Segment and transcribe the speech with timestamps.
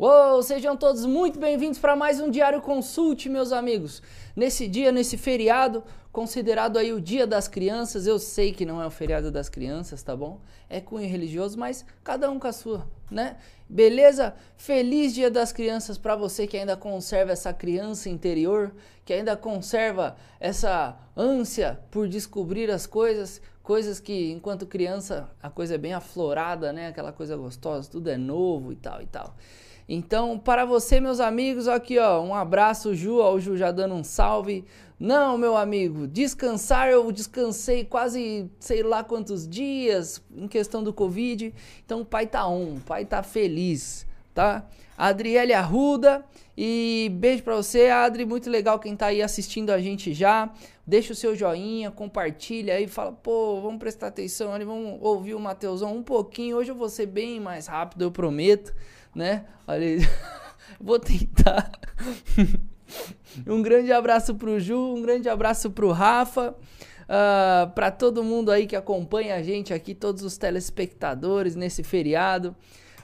[0.00, 4.00] Uou, sejam todos muito bem-vindos para mais um Diário Consulte, meus amigos.
[4.36, 5.82] Nesse dia, nesse feriado,
[6.12, 10.00] considerado aí o Dia das Crianças, eu sei que não é o feriado das crianças,
[10.00, 10.40] tá bom?
[10.70, 13.38] É cunho religioso, mas cada um com a sua, né?
[13.68, 14.36] Beleza?
[14.56, 18.72] Feliz Dia das Crianças para você que ainda conserva essa criança interior,
[19.04, 25.74] que ainda conserva essa ânsia por descobrir as coisas, coisas que enquanto criança a coisa
[25.74, 26.86] é bem aflorada, né?
[26.86, 29.34] Aquela coisa gostosa, tudo é novo e tal e tal.
[29.88, 33.94] Então, para você, meus amigos, aqui ó, um abraço, Ju, ó, o Ju já dando
[33.94, 34.64] um salve.
[35.00, 41.54] Não, meu amigo, descansar, eu descansei quase sei lá quantos dias em questão do Covid.
[41.86, 44.66] Então, o pai tá on, o pai tá feliz, tá?
[44.96, 46.24] Adriele Arruda,
[46.56, 50.52] e beijo para você, Adri, muito legal quem tá aí assistindo a gente já.
[50.84, 55.40] Deixa o seu joinha, compartilha aí, fala, pô, vamos prestar atenção ali, vamos ouvir o
[55.40, 56.56] Mateusão um pouquinho.
[56.56, 58.74] Hoje eu vou ser bem mais rápido, eu prometo
[59.14, 59.44] né?
[59.66, 59.98] Olha.
[60.80, 61.70] Vou tentar.
[63.46, 66.50] um grande abraço pro Ju, um grande abraço pro Rafa.
[66.50, 66.54] Uh,
[67.08, 72.54] ah, para todo mundo aí que acompanha a gente aqui, todos os telespectadores nesse feriado.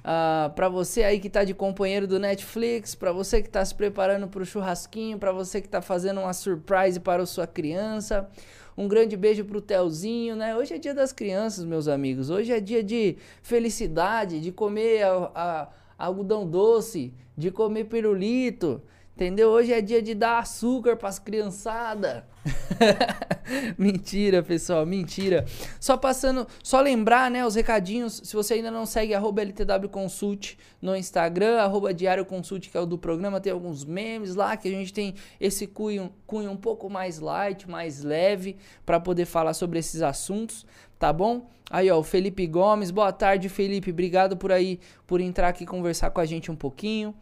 [0.00, 3.74] Uh, para você aí que tá de companheiro do Netflix, para você que tá se
[3.74, 8.28] preparando para o churrasquinho, para você que tá fazendo uma surprise para a sua criança.
[8.76, 10.54] Um grande beijo pro Telzinho, né?
[10.54, 12.28] Hoje é dia das crianças, meus amigos.
[12.28, 18.82] Hoje é dia de felicidade, de comer a, a algodão doce, de comer pirulito,
[19.14, 19.50] entendeu?
[19.50, 22.22] Hoje é dia de dar açúcar para as criançadas.
[23.78, 25.44] mentira, pessoal, mentira.
[25.80, 30.56] Só passando, só lembrar, né, os recadinhos, se você ainda não segue arroba LTW Consult
[30.80, 34.68] no Instagram, arroba Diário Consult, que é o do programa, tem alguns memes lá, que
[34.68, 39.54] a gente tem esse cunho, cunho um pouco mais light, mais leve, para poder falar
[39.54, 40.66] sobre esses assuntos
[41.04, 41.50] tá bom?
[41.68, 46.08] Aí, ó, o Felipe Gomes, boa tarde, Felipe, obrigado por aí, por entrar aqui conversar
[46.08, 47.14] com a gente um pouquinho.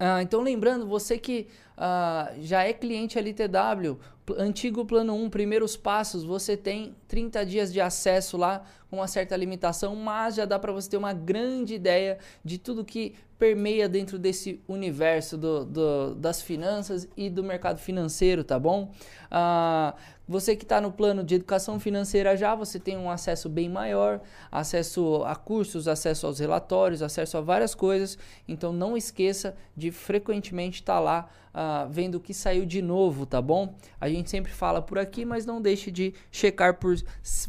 [0.00, 3.98] Ah, então, lembrando, você que ah, já é cliente LTW,
[4.38, 9.94] antigo plano 1, primeiros passos, você tem 30 dias de acesso lá uma certa limitação,
[9.94, 14.60] mas já dá para você ter uma grande ideia de tudo que permeia dentro desse
[14.66, 18.90] universo do, do, das finanças e do mercado financeiro, tá bom?
[19.30, 19.94] Ah,
[20.28, 24.20] você que está no plano de educação financeira já, você tem um acesso bem maior,
[24.50, 28.18] acesso a cursos, acesso aos relatórios, acesso a várias coisas.
[28.46, 33.24] Então não esqueça de frequentemente estar tá lá uh, vendo o que saiu de novo,
[33.24, 33.74] tá bom?
[33.98, 36.94] A gente sempre fala por aqui, mas não deixe de checar por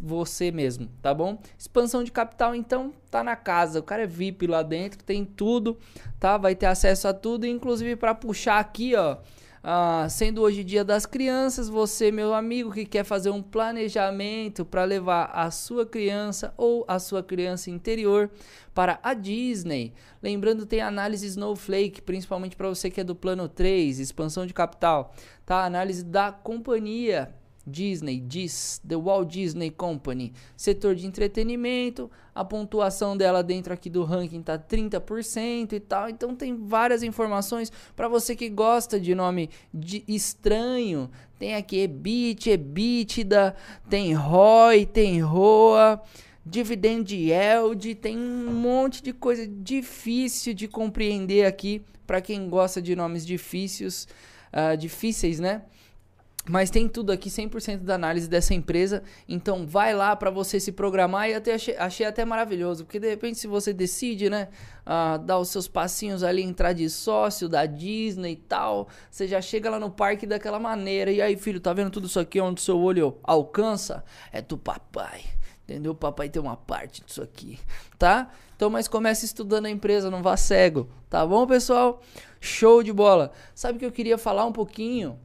[0.01, 1.28] você mesmo, tá bom?
[1.57, 3.79] Expansão de capital, então, tá na casa.
[3.79, 5.77] O cara é VIP lá dentro, tem tudo,
[6.19, 6.37] tá?
[6.37, 9.17] Vai ter acesso a tudo, inclusive para puxar aqui, ó.
[9.61, 14.85] Ah, sendo hoje dia das crianças, você, meu amigo, que quer fazer um planejamento para
[14.85, 18.31] levar a sua criança ou a sua criança interior
[18.73, 19.93] para a Disney.
[20.23, 25.13] Lembrando, tem análise Snowflake, principalmente para você que é do plano 3, expansão de capital,
[25.45, 25.65] tá?
[25.65, 27.35] Análise da companhia
[27.65, 34.03] Disney, diz The Walt Disney Company, setor de entretenimento, a pontuação dela dentro aqui do
[34.03, 36.09] ranking tá 30% e tal.
[36.09, 41.09] Então tem várias informações para você que gosta de nome de estranho.
[41.37, 43.55] Tem aqui EBIT, EBITDA,
[43.89, 46.01] tem ROI, tem ROA,
[46.45, 52.95] dividend yield, tem um monte de coisa difícil de compreender aqui para quem gosta de
[52.95, 54.07] nomes difíceis,
[54.51, 55.61] uh, difíceis, né?
[56.47, 59.03] Mas tem tudo aqui, 100% da análise dessa empresa.
[59.27, 62.85] Então vai lá para você se programar e até achei, achei, até maravilhoso.
[62.85, 64.47] Porque de repente se você decide, né,
[64.85, 69.41] uh, dar os seus passinhos ali, entrar de sócio da Disney e tal, você já
[69.41, 71.11] chega lá no parque daquela maneira.
[71.11, 74.03] E aí filho, tá vendo tudo isso aqui onde o seu olho alcança?
[74.31, 75.21] É do papai.
[75.63, 75.91] Entendeu?
[75.91, 77.59] O papai tem uma parte disso aqui,
[77.99, 78.31] tá?
[78.55, 82.01] Então, mas comece estudando a empresa, não vá cego, tá bom, pessoal?
[82.41, 83.31] Show de bola.
[83.53, 85.19] Sabe que eu queria falar um pouquinho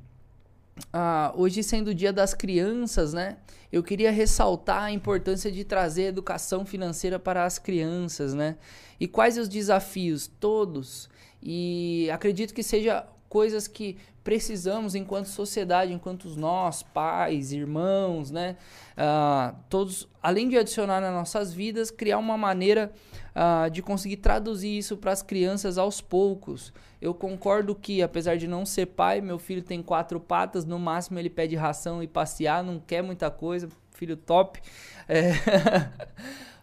[0.93, 3.37] ah, hoje sendo o dia das crianças, né?
[3.73, 8.57] Eu queria ressaltar a importância de trazer educação financeira para as crianças, né?
[8.99, 10.27] E quais os desafios?
[10.27, 11.09] Todos.
[11.43, 18.57] E acredito que seja coisas que precisamos enquanto sociedade, enquanto nós, pais, irmãos, né?
[18.93, 22.93] Uh, todos, além de adicionar nas nossas vidas, criar uma maneira
[23.35, 26.73] uh, de conseguir traduzir isso para as crianças aos poucos.
[27.03, 31.19] Eu concordo que, apesar de não ser pai, meu filho tem quatro patas, no máximo
[31.19, 34.61] ele pede ração e passear, não quer muita coisa, filho top.
[35.09, 35.33] É.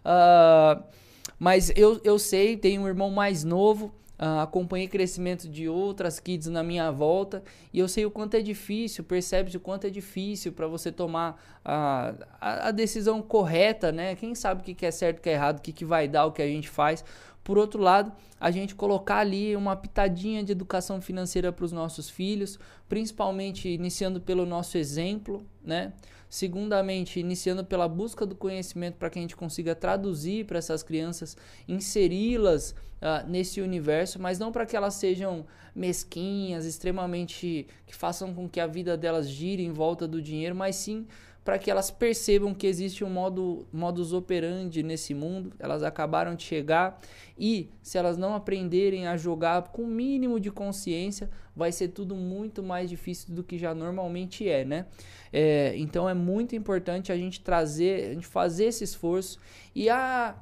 [0.06, 0.82] uh,
[1.38, 6.48] mas eu, eu sei, tenho um irmão mais novo Uh, acompanhei crescimento de outras kids
[6.48, 7.42] na minha volta
[7.74, 11.42] e eu sei o quanto é difícil, percebe o quanto é difícil para você tomar
[11.66, 14.16] uh, a, a, decisão correta, né?
[14.16, 16.08] Quem sabe o que, que é certo, o que é errado, o que, que vai
[16.08, 17.04] dar, o que a gente faz,
[17.44, 22.10] Por outro lado, a gente colocar ali uma pitadinha de educação financeira para os nossos
[22.10, 25.94] filhos, principalmente iniciando pelo nosso exemplo, né?
[26.30, 31.36] Segundamente, iniciando pela busca do conhecimento para que a gente consiga traduzir para essas crianças,
[31.68, 32.72] inseri-las
[33.02, 35.46] uh, nesse universo, mas não para que elas sejam
[35.76, 40.78] mesquinhas, extremamente que façam com que a vida delas gire em volta do dinheiro, mas
[40.78, 41.06] sim
[41.44, 45.52] para que elas percebam que existe um modo, modus operandi nesse mundo.
[45.58, 47.00] Elas acabaram de chegar
[47.38, 52.16] e se elas não aprenderem a jogar com o mínimo de consciência, vai ser tudo
[52.16, 54.86] muito mais difícil do que já normalmente é, né?
[55.34, 59.40] É, então é muito importante a gente trazer, a gente fazer esse esforço
[59.74, 60.36] e a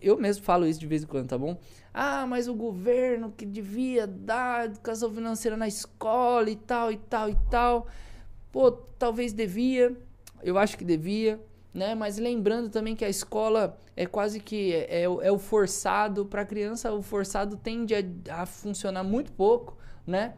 [0.00, 1.58] eu mesmo falo isso de vez em quando, tá bom?
[1.92, 7.28] Ah, mas o governo que devia dar educação financeira na escola e tal, e tal,
[7.28, 7.88] e tal.
[8.52, 9.96] Pô, talvez devia,
[10.44, 11.40] eu acho que devia,
[11.72, 11.94] né?
[11.94, 16.42] Mas lembrando também que a escola é quase que é, é, é o forçado para
[16.42, 19.76] a criança, o forçado tende a, a funcionar muito pouco,
[20.06, 20.34] né?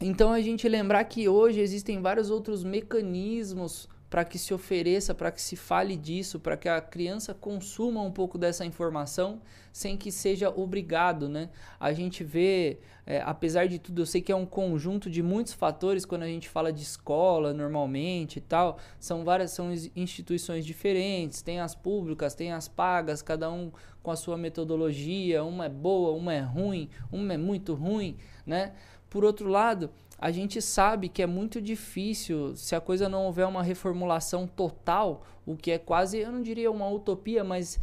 [0.00, 5.32] Então a gente lembrar que hoje existem vários outros mecanismos para que se ofereça, para
[5.32, 9.40] que se fale disso, para que a criança consuma um pouco dessa informação
[9.72, 11.50] sem que seja obrigado, né?
[11.80, 15.52] A gente vê, é, apesar de tudo, eu sei que é um conjunto de muitos
[15.52, 21.42] fatores quando a gente fala de escola normalmente e tal, são várias são instituições diferentes,
[21.42, 26.12] tem as públicas, tem as pagas, cada um com a sua metodologia, uma é boa,
[26.12, 28.16] uma é ruim, uma é muito ruim,
[28.46, 28.74] né?
[29.10, 29.90] Por outro lado,
[30.24, 35.22] a gente sabe que é muito difícil, se a coisa não houver uma reformulação total,
[35.44, 37.78] o que é quase, eu não diria uma utopia, mas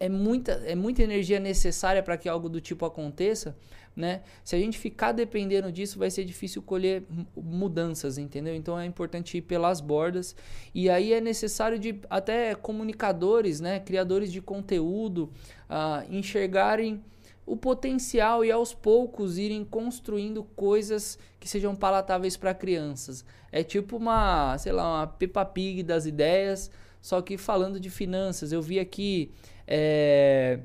[0.00, 3.56] é muita, é muita energia necessária para que algo do tipo aconteça,
[3.94, 4.22] né?
[4.42, 7.04] Se a gente ficar dependendo disso, vai ser difícil colher
[7.36, 8.56] mudanças, entendeu?
[8.56, 10.34] Então é importante ir pelas bordas.
[10.74, 13.78] E aí é necessário de até comunicadores, né?
[13.78, 15.30] Criadores de conteúdo,
[15.70, 17.04] uh, enxergarem
[17.48, 23.24] o potencial e aos poucos irem construindo coisas que sejam palatáveis para crianças.
[23.50, 28.52] É tipo uma, sei lá, uma Peppa Pig das ideias, só que falando de finanças.
[28.52, 29.32] Eu vi aqui,
[29.66, 30.60] é,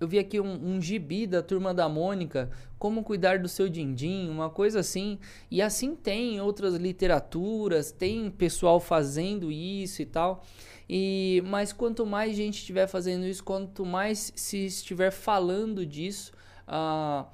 [0.00, 4.28] eu vi aqui um, um gibi da turma da Mônica, como cuidar do seu din-din,
[4.28, 5.18] uma coisa assim.
[5.50, 10.44] E assim tem outras literaturas, tem pessoal fazendo isso e tal.
[10.88, 16.32] E mas quanto mais gente estiver fazendo isso, quanto mais se estiver falando disso,
[16.66, 17.26] uh,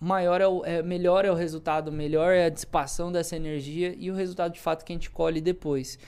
[0.00, 4.10] maior é, o, é, melhor é o resultado, melhor é a dissipação dessa energia e
[4.10, 5.98] o resultado de fato que a gente colhe depois.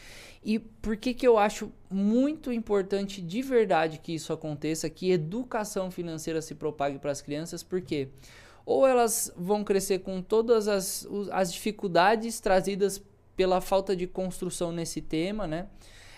[0.43, 5.91] E por que, que eu acho muito importante de verdade que isso aconteça, que educação
[5.91, 7.63] financeira se propague para as crianças?
[7.63, 8.09] Porque
[8.65, 13.03] ou elas vão crescer com todas as, as dificuldades trazidas
[13.37, 15.67] pela falta de construção nesse tema, né?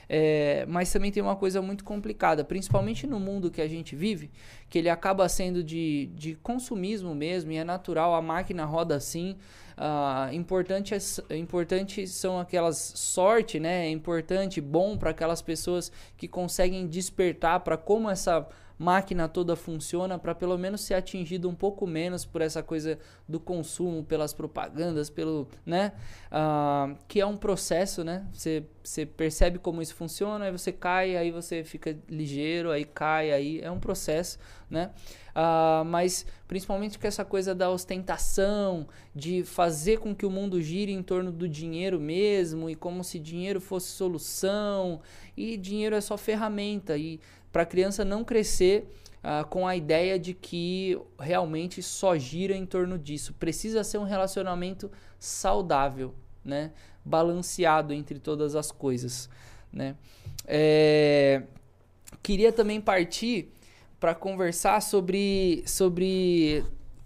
[0.09, 4.31] É, mas também tem uma coisa muito complicada, principalmente no mundo que a gente vive,
[4.69, 9.37] que ele acaba sendo de, de consumismo mesmo, e é natural, a máquina roda assim.
[9.77, 13.87] Uh, importante, é, importante são aquelas sorte, né?
[13.87, 18.47] É importante, bom para aquelas pessoas que conseguem despertar para como essa
[18.79, 22.99] máquina toda funciona para pelo menos ser atingido um pouco menos por essa coisa
[23.29, 25.93] do consumo, pelas propagandas, pelo, né?
[26.31, 28.27] Uh, que é um processo, né?
[28.33, 33.33] Você, você percebe como isso funciona, aí você cai, aí você fica ligeiro, aí cai,
[33.33, 34.39] aí é um processo,
[34.69, 34.91] né?
[35.31, 40.93] Uh, mas principalmente com essa coisa da ostentação, de fazer com que o mundo gire
[40.93, 45.00] em torno do dinheiro mesmo e como se dinheiro fosse solução
[45.37, 47.21] e dinheiro é só ferramenta e
[47.52, 48.88] para a criança não crescer
[49.23, 53.35] uh, com a ideia de que realmente só gira em torno disso.
[53.35, 56.73] Precisa ser um relacionamento saudável, né?
[57.04, 59.28] balanceado entre todas as coisas.
[59.73, 59.97] Né?
[60.47, 61.42] É...
[62.23, 63.52] Queria também partir
[63.99, 66.64] para conversar sobre, sobre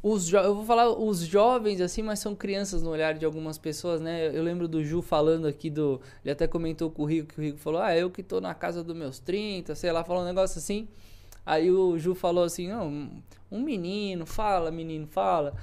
[0.09, 4.01] os eu vou falar os jovens assim, mas são crianças no olhar de algumas pessoas,
[4.01, 4.29] né?
[4.29, 7.43] Eu lembro do Ju falando aqui do, ele até comentou com o Rico que o
[7.43, 10.27] Rico falou: "Ah, eu que tô na casa dos meus 30, sei lá, falou um
[10.27, 10.87] negócio assim".
[11.45, 13.11] Aí o Ju falou assim: "Não,
[13.51, 15.55] um menino, fala, menino, fala".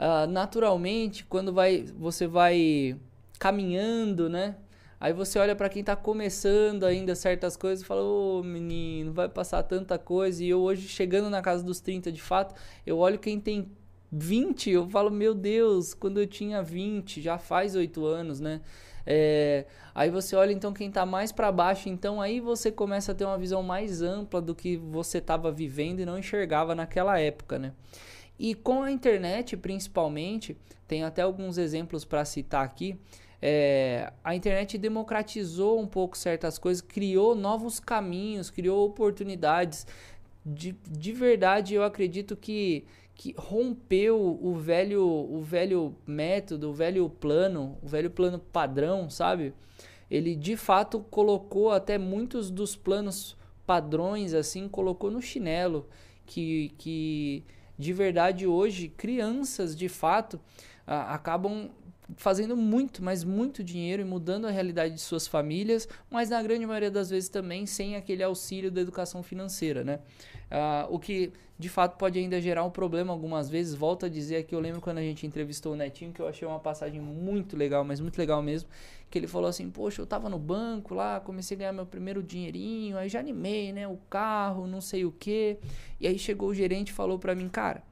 [0.00, 2.96] Uh, naturalmente, quando vai você vai
[3.38, 4.56] caminhando, né?
[5.00, 9.12] Aí você olha para quem tá começando ainda certas coisas e fala: "Ô, oh, menino,
[9.12, 10.42] vai passar tanta coisa".
[10.42, 12.54] E eu hoje chegando na casa dos 30, de fato,
[12.84, 13.70] eu olho quem tem
[14.12, 18.60] 20, eu falo, meu Deus, quando eu tinha 20, já faz 8 anos, né?
[19.06, 19.64] É,
[19.94, 23.24] aí você olha então quem está mais para baixo, então aí você começa a ter
[23.24, 27.72] uma visão mais ampla do que você estava vivendo e não enxergava naquela época, né?
[28.38, 32.98] E com a internet, principalmente, tem até alguns exemplos para citar aqui.
[33.40, 39.86] É, a internet democratizou um pouco certas coisas, criou novos caminhos, criou oportunidades
[40.44, 42.84] de, de verdade eu acredito que,
[43.22, 49.54] que rompeu o velho, o velho método, o velho plano, o velho plano padrão, sabe?
[50.10, 55.86] Ele de fato colocou até muitos dos planos padrões assim, colocou no chinelo
[56.26, 57.44] que, que
[57.78, 60.40] de verdade hoje crianças de fato
[60.84, 61.70] a, acabam
[62.16, 66.66] fazendo muito, mas muito dinheiro e mudando a realidade de suas famílias, mas na grande
[66.66, 70.00] maioria das vezes também sem aquele auxílio da educação financeira, né?
[70.50, 73.74] Uh, o que de fato pode ainda gerar um problema algumas vezes.
[73.74, 76.46] Volto a dizer aqui, eu lembro quando a gente entrevistou o Netinho, que eu achei
[76.46, 78.68] uma passagem muito legal, mas muito legal mesmo,
[79.08, 82.22] que ele falou assim, poxa, eu tava no banco lá, comecei a ganhar meu primeiro
[82.22, 85.56] dinheirinho, aí já animei, né, o carro, não sei o que,
[86.00, 87.82] e aí chegou o gerente e falou para mim, cara,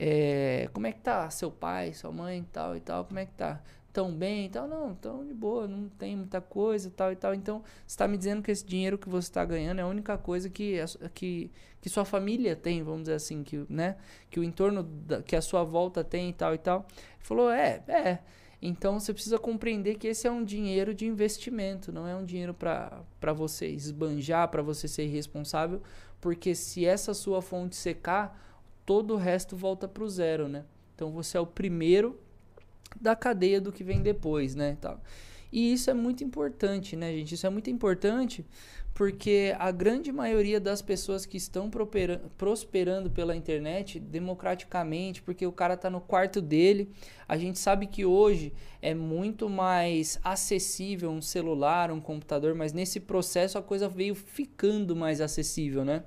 [0.00, 3.32] é, como é que tá seu pai, sua mãe, tal e tal, como é que
[3.32, 3.60] tá?
[3.92, 4.68] Tão bem e tal?
[4.68, 7.34] Não, tão de boa, não tem muita coisa, tal e tal.
[7.34, 10.16] Então, você está me dizendo que esse dinheiro que você está ganhando é a única
[10.16, 10.76] coisa que,
[11.12, 11.50] que,
[11.80, 13.96] que sua família tem, vamos dizer assim, que, né?
[14.30, 16.86] Que o entorno, da, que a sua volta tem e tal e tal.
[17.16, 18.18] Ele falou, é, é.
[18.62, 22.54] Então você precisa compreender que esse é um dinheiro de investimento, não é um dinheiro
[22.54, 25.82] para você esbanjar, para você ser irresponsável,
[26.20, 28.47] porque se essa sua fonte secar,
[28.88, 30.64] todo o resto volta para o zero, né?
[30.94, 32.18] Então você é o primeiro
[32.98, 34.78] da cadeia do que vem depois, né?
[34.80, 34.98] Tá.
[35.50, 37.34] E isso é muito importante, né, gente?
[37.34, 38.44] Isso é muito importante
[38.98, 41.70] porque a grande maioria das pessoas que estão
[42.36, 46.90] prosperando pela internet democraticamente, porque o cara está no quarto dele,
[47.28, 48.52] a gente sabe que hoje
[48.82, 54.96] é muito mais acessível um celular, um computador, mas nesse processo a coisa veio ficando
[54.96, 56.02] mais acessível, né?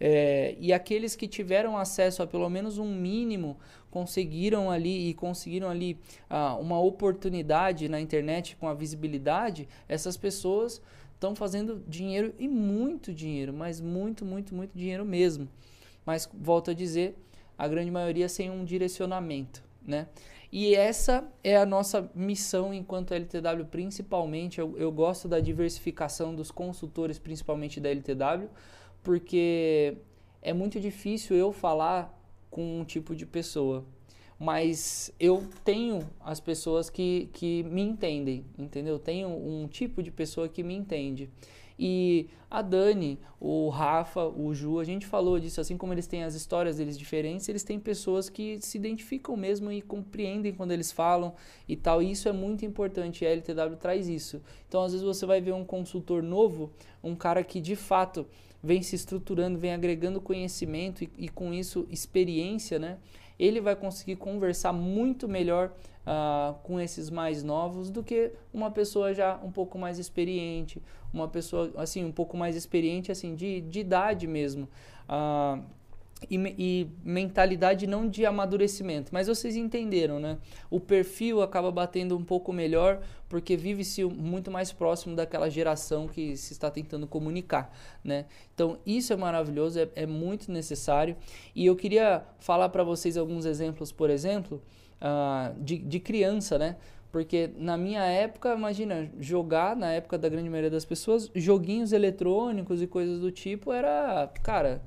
[0.00, 3.56] É, e aqueles que tiveram acesso a pelo menos um mínimo
[3.92, 10.80] conseguiram ali e conseguiram ali ah, uma oportunidade na internet com a visibilidade, essas pessoas
[11.14, 15.46] estão fazendo dinheiro e muito dinheiro, mas muito, muito, muito dinheiro mesmo.
[16.06, 17.14] Mas volto a dizer,
[17.56, 20.08] a grande maioria sem um direcionamento, né?
[20.50, 24.58] E essa é a nossa missão enquanto LTW, principalmente.
[24.58, 28.48] Eu, eu gosto da diversificação dos consultores, principalmente da LTW,
[29.02, 29.96] porque
[30.40, 32.21] é muito difícil eu falar
[32.52, 33.84] com um tipo de pessoa.
[34.38, 38.98] Mas eu tenho as pessoas que, que me entendem, entendeu?
[38.98, 41.30] Tenho um tipo de pessoa que me entende.
[41.78, 46.22] E a Dani, o Rafa, o Ju, a gente falou disso, assim como eles têm
[46.22, 50.92] as histórias deles diferentes, eles têm pessoas que se identificam mesmo e compreendem quando eles
[50.92, 51.34] falam
[51.66, 52.02] e tal.
[52.02, 54.42] E isso é muito importante, a LTW traz isso.
[54.68, 56.70] Então, às vezes você vai ver um consultor novo,
[57.02, 58.26] um cara que de fato
[58.62, 62.98] vem se estruturando, vem agregando conhecimento e, e com isso experiência, né?
[63.38, 65.72] Ele vai conseguir conversar muito melhor
[66.06, 70.80] uh, com esses mais novos do que uma pessoa já um pouco mais experiente,
[71.12, 74.68] uma pessoa assim um pouco mais experiente assim de, de idade mesmo.
[75.08, 75.62] Uh,
[76.30, 80.38] e, e, mentalidade não de amadurecimento, mas vocês entenderam, né?
[80.70, 86.36] O perfil acaba batendo um pouco melhor porque vive-se muito mais próximo daquela geração que
[86.36, 87.74] se está tentando comunicar,
[88.04, 88.26] né?
[88.54, 91.16] Então isso é maravilhoso, é, é muito necessário
[91.54, 94.62] e eu queria falar para vocês alguns exemplos, por exemplo,
[95.00, 96.76] uh, de, de criança, né?
[97.12, 102.80] Porque na minha época, imagina, jogar na época da grande maioria das pessoas, joguinhos eletrônicos
[102.80, 104.82] e coisas do tipo era, cara,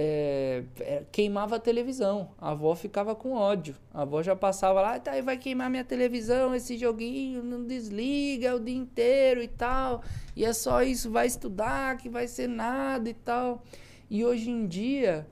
[0.00, 2.30] é, é, queimava a televisão.
[2.40, 3.74] A avó ficava com ódio.
[3.92, 8.60] A avó já passava lá, tá, vai queimar minha televisão, esse joguinho não desliga o
[8.60, 10.04] dia inteiro e tal.
[10.36, 13.64] E é só isso, vai estudar, que vai ser nada e tal.
[14.08, 15.26] E hoje em dia,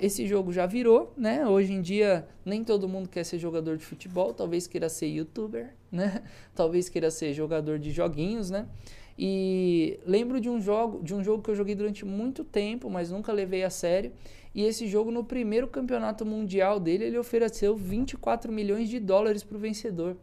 [0.00, 1.44] esse jogo já virou, né?
[1.44, 5.74] Hoje em dia, nem todo mundo quer ser jogador de futebol, talvez queira ser youtuber,
[5.90, 6.22] né?
[6.54, 8.68] Talvez queira ser jogador de joguinhos, né?
[9.18, 13.10] E lembro de um jogo, de um jogo que eu joguei durante muito tempo, mas
[13.10, 14.12] nunca levei a sério.
[14.54, 19.56] E esse jogo no primeiro campeonato mundial dele, ele ofereceu 24 milhões de dólares para
[19.56, 20.16] o vencedor.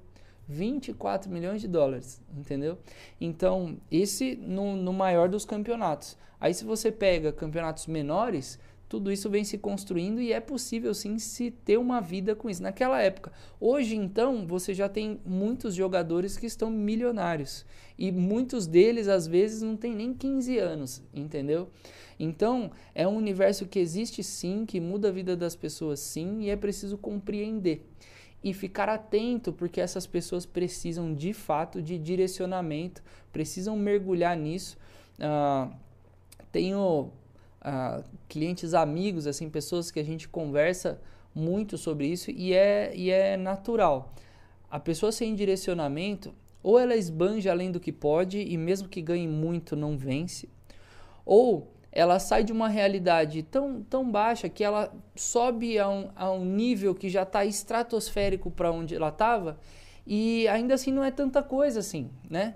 [0.47, 2.77] 24 milhões de dólares, entendeu?
[3.19, 6.17] Então, esse no, no maior dos campeonatos.
[6.39, 11.17] Aí se você pega campeonatos menores, tudo isso vem se construindo e é possível sim
[11.17, 12.61] se ter uma vida com isso.
[12.61, 13.31] Naquela época.
[13.59, 17.65] Hoje, então, você já tem muitos jogadores que estão milionários.
[17.97, 21.69] E muitos deles, às vezes, não tem nem 15 anos, entendeu?
[22.19, 26.49] Então, é um universo que existe sim, que muda a vida das pessoas sim, e
[26.49, 27.89] é preciso compreender.
[28.43, 33.01] E ficar atento, porque essas pessoas precisam de fato de direcionamento,
[33.33, 34.77] precisam mergulhar nisso.
[35.17, 35.73] Uh,
[36.51, 37.11] tenho
[37.65, 41.01] uh, clientes amigos, assim, pessoas que a gente conversa
[41.33, 44.13] muito sobre isso e é, e é natural.
[44.69, 49.27] A pessoa sem direcionamento, ou ela esbanja além do que pode e mesmo que ganhe
[49.27, 50.47] muito não vence,
[51.25, 56.31] ou ela sai de uma realidade tão, tão baixa que ela sobe a um, a
[56.31, 59.57] um nível que já está estratosférico para onde ela estava
[60.05, 62.55] e ainda assim não é tanta coisa assim, né?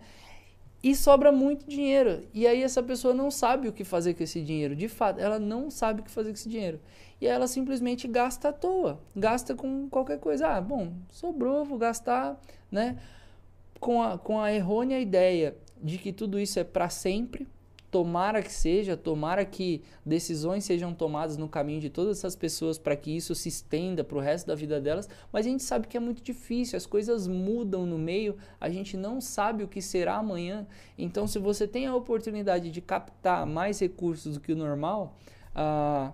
[0.82, 2.22] E sobra muito dinheiro.
[2.34, 4.76] E aí essa pessoa não sabe o que fazer com esse dinheiro.
[4.76, 6.80] De fato, ela não sabe o que fazer com esse dinheiro.
[7.20, 9.00] E aí ela simplesmente gasta à toa.
[9.16, 10.48] Gasta com qualquer coisa.
[10.48, 12.40] Ah, bom, sobrou, vou gastar,
[12.72, 12.98] né?
[13.80, 17.48] Com a, com a errônea ideia de que tudo isso é para sempre,
[17.92, 22.96] Tomara que seja, tomara que decisões sejam tomadas no caminho de todas essas pessoas para
[22.96, 25.98] que isso se estenda para o resto da vida delas, mas a gente sabe que
[25.98, 30.18] é muito difícil, as coisas mudam no meio, a gente não sabe o que será
[30.18, 30.68] amanhã.
[30.98, 35.18] Então, se você tem a oportunidade de captar mais recursos do que o normal,
[35.56, 36.14] ah,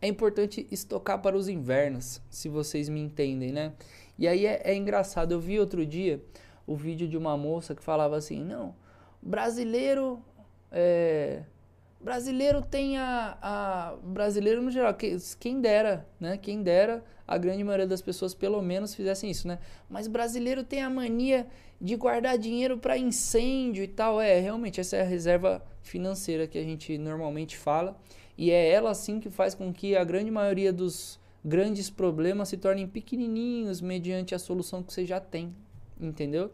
[0.00, 3.74] é importante estocar para os invernos, se vocês me entendem, né?
[4.18, 6.22] E aí é, é engraçado, eu vi outro dia
[6.66, 8.74] o vídeo de uma moça que falava assim: não,
[9.20, 10.22] brasileiro
[10.70, 11.42] é,
[12.00, 16.38] brasileiro tem a, a, Brasileiro no geral, que, quem dera, né?
[16.38, 19.58] Quem dera a grande maioria das pessoas pelo menos fizessem isso, né?
[19.88, 21.46] Mas brasileiro tem a mania
[21.80, 24.20] de guardar dinheiro para incêndio e tal.
[24.20, 27.96] É, realmente, essa é a reserva financeira que a gente normalmente fala.
[28.36, 32.56] E é ela sim que faz com que a grande maioria dos grandes problemas se
[32.56, 35.54] tornem pequenininhos mediante a solução que você já tem,
[36.00, 36.50] entendeu?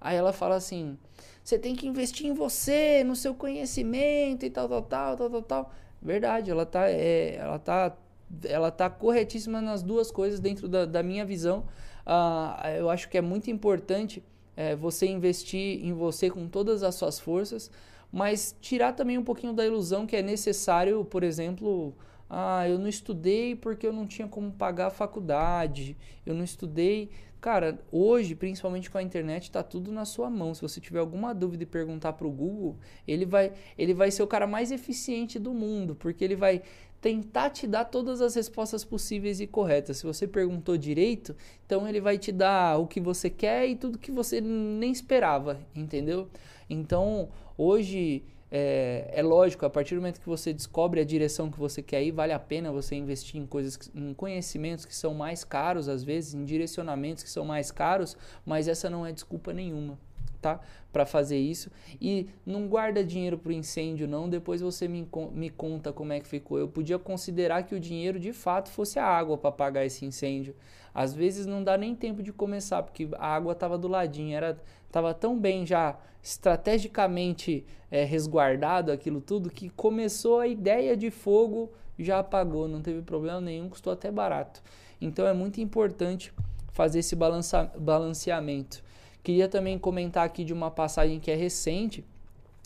[0.00, 0.96] Aí ela fala assim:
[1.42, 5.42] você tem que investir em você, no seu conhecimento e tal, tal, tal, tal, tal,
[5.42, 5.72] tal.
[6.00, 7.96] Verdade, ela tá, é, ela tá,
[8.44, 11.64] ela tá corretíssima nas duas coisas dentro da, da minha visão.
[12.06, 14.22] Uh, eu acho que é muito importante
[14.56, 17.70] é, você investir em você com todas as suas forças,
[18.10, 21.94] mas tirar também um pouquinho da ilusão que é necessário, por exemplo,
[22.28, 27.10] ah, eu não estudei porque eu não tinha como pagar a faculdade, eu não estudei
[27.40, 30.52] Cara, hoje, principalmente com a internet, está tudo na sua mão.
[30.54, 32.76] Se você tiver alguma dúvida e perguntar para o Google,
[33.06, 36.62] ele vai, ele vai ser o cara mais eficiente do mundo, porque ele vai
[37.00, 39.98] tentar te dar todas as respostas possíveis e corretas.
[39.98, 43.98] Se você perguntou direito, então ele vai te dar o que você quer e tudo
[43.98, 46.28] que você nem esperava, entendeu?
[46.68, 51.58] Então, hoje é, é, lógico, a partir do momento que você descobre a direção que
[51.58, 55.44] você quer ir, vale a pena você investir em coisas, em conhecimentos que são mais
[55.44, 59.98] caros, às vezes, em direcionamentos que são mais caros, mas essa não é desculpa nenhuma,
[60.40, 60.60] tá?
[60.90, 61.70] Para fazer isso.
[62.00, 64.30] E não guarda dinheiro para o incêndio, não.
[64.30, 66.58] Depois você me, me conta como é que ficou.
[66.58, 70.56] Eu podia considerar que o dinheiro de fato fosse a água para pagar esse incêndio.
[70.94, 74.58] Às vezes não dá nem tempo de começar, porque a água estava do ladinho, era
[74.88, 81.70] estava tão bem já estrategicamente é, resguardado aquilo tudo que começou a ideia de fogo
[81.98, 84.62] já apagou, não teve problema nenhum, custou até barato.
[85.00, 86.32] Então é muito importante
[86.72, 88.82] fazer esse balanceamento.
[89.22, 92.04] Queria também comentar aqui de uma passagem que é recente,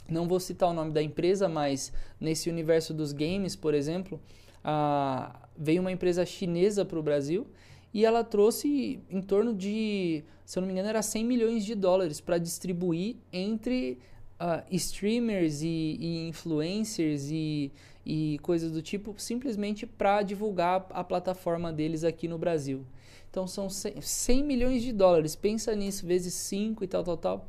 [0.08, 4.20] não vou citar o nome da empresa, mas nesse universo dos games, por exemplo,
[4.62, 7.46] ah, veio uma empresa chinesa para o Brasil
[7.92, 11.74] e ela trouxe em torno de, se eu não me engano, era 100 milhões de
[11.74, 13.98] dólares para distribuir entre
[14.40, 17.70] uh, streamers e, e influencers e,
[18.04, 22.84] e, coisas do tipo, simplesmente para divulgar a plataforma deles aqui no Brasil.
[23.30, 27.48] Então são 100, 100 milhões de dólares, pensa nisso, vezes 5 e tal, tal, tal.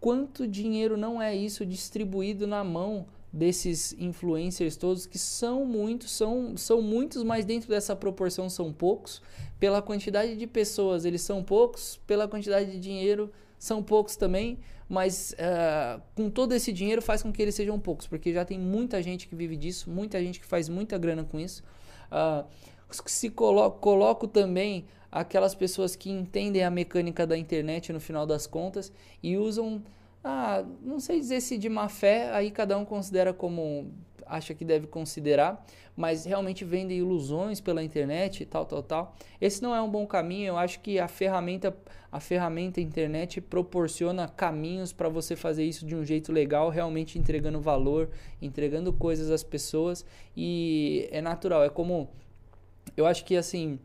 [0.00, 6.56] Quanto dinheiro não é isso distribuído na mão desses influencers todos, que são muitos, são,
[6.56, 9.22] são muitos, mas dentro dessa proporção são poucos.
[9.58, 15.34] Pela quantidade de pessoas, eles são poucos, pela quantidade de dinheiro, são poucos também, mas
[15.34, 19.02] uh, com todo esse dinheiro faz com que eles sejam poucos, porque já tem muita
[19.02, 21.62] gente que vive disso, muita gente que faz muita grana com isso.
[22.10, 22.44] Uh,
[23.06, 28.46] se coloco, coloco também aquelas pessoas que entendem a mecânica da internet no final das
[28.46, 28.92] contas
[29.22, 29.82] e usam
[30.24, 33.92] ah, não sei dizer se de má fé, aí cada um considera como
[34.26, 35.64] acha que deve considerar,
[35.96, 39.16] mas realmente vendem ilusões pela internet, tal, tal, tal.
[39.40, 40.48] Esse não é um bom caminho.
[40.48, 41.76] Eu acho que a ferramenta,
[42.10, 47.60] a ferramenta internet proporciona caminhos para você fazer isso de um jeito legal, realmente entregando
[47.60, 48.08] valor,
[48.40, 50.04] entregando coisas às pessoas
[50.36, 51.62] e é natural.
[51.62, 52.08] É como
[52.96, 53.78] eu acho que assim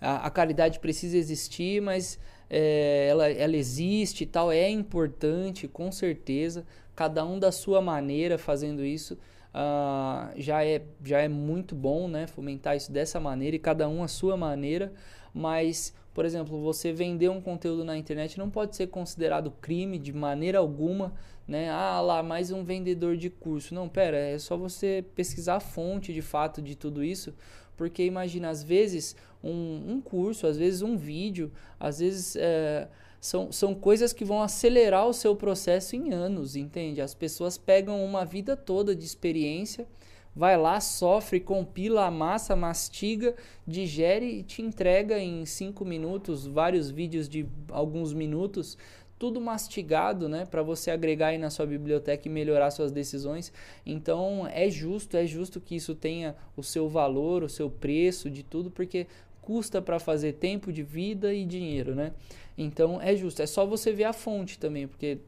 [0.00, 2.18] a, a caridade precisa existir, mas
[2.50, 6.66] é, ela, ela existe e tal, é importante, com certeza.
[6.94, 9.18] Cada um da sua maneira fazendo isso
[9.54, 12.26] uh, já, é, já é muito bom, né?
[12.26, 14.92] Fomentar isso dessa maneira e cada um a sua maneira.
[15.32, 20.12] Mas, por exemplo, você vender um conteúdo na internet não pode ser considerado crime de
[20.12, 21.14] maneira alguma,
[21.46, 21.70] né?
[21.70, 23.74] Ah, lá, mais um vendedor de curso.
[23.74, 27.34] Não, pera, é só você pesquisar a fonte de fato de tudo isso
[27.78, 32.88] porque imagina, às vezes um, um curso, às vezes um vídeo, às vezes é,
[33.20, 37.00] são, são coisas que vão acelerar o seu processo em anos, entende?
[37.00, 39.86] As pessoas pegam uma vida toda de experiência,
[40.34, 43.34] vai lá, sofre, compila, amassa, mastiga,
[43.66, 48.76] digere e te entrega em cinco minutos, vários vídeos de alguns minutos,
[49.18, 53.52] tudo mastigado, né, para você agregar aí na sua biblioteca e melhorar suas decisões.
[53.84, 58.42] Então, é justo, é justo que isso tenha o seu valor, o seu preço de
[58.42, 59.06] tudo, porque
[59.48, 62.12] custa para fazer tempo de vida e dinheiro, né?
[62.56, 63.40] Então é justo.
[63.40, 65.20] É só você ver a fonte também, porque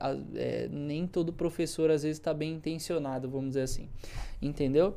[0.00, 3.88] a, é, nem todo professor às vezes está bem intencionado, vamos dizer assim.
[4.42, 4.96] Entendeu?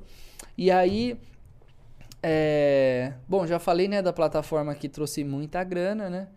[0.58, 1.16] E aí.
[2.24, 6.28] É, bom, já falei né, da plataforma que trouxe muita grana, né?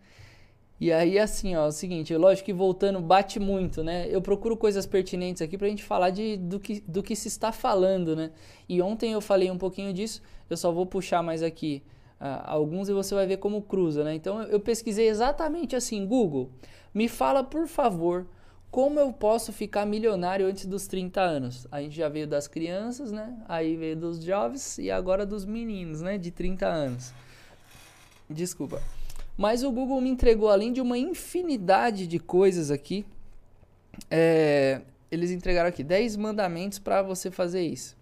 [0.79, 4.07] E aí, assim, ó, é o seguinte, lógico que voltando, bate muito, né?
[4.09, 7.51] Eu procuro coisas pertinentes aqui pra gente falar de, do, que, do que se está
[7.51, 8.31] falando, né?
[8.67, 11.81] E ontem eu falei um pouquinho disso, eu só vou puxar mais aqui
[12.19, 14.15] uh, alguns e você vai ver como cruza, né?
[14.15, 16.51] Então eu pesquisei exatamente assim, Google,
[16.93, 18.27] me fala por favor
[18.69, 21.65] como eu posso ficar milionário antes dos 30 anos?
[21.71, 23.33] A gente já veio das crianças, né?
[23.47, 26.17] Aí veio dos jovens e agora dos meninos, né?
[26.17, 27.13] De 30 anos.
[28.29, 28.81] Desculpa.
[29.37, 33.05] Mas o Google me entregou, além de uma infinidade de coisas aqui,
[34.09, 37.97] é, eles entregaram aqui 10 mandamentos para você fazer isso.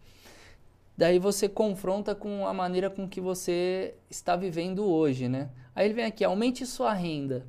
[0.95, 5.49] Daí você confronta com a maneira com que você está vivendo hoje, né?
[5.75, 7.45] Aí ele vem aqui, aumente sua renda.